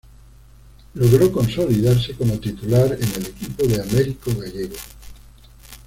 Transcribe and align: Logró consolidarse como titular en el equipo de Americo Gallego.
Logró 0.95 1.31
consolidarse 1.31 2.15
como 2.15 2.39
titular 2.39 2.97
en 2.99 3.07
el 3.17 3.23
equipo 3.27 3.63
de 3.67 3.81
Americo 3.83 4.31
Gallego. 4.35 4.77